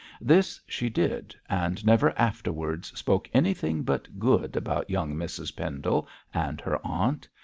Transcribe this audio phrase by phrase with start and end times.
[0.21, 6.59] This she did, and never afterwards spoke anything but good about young Mrs Pendle and
[6.59, 7.29] her aunt.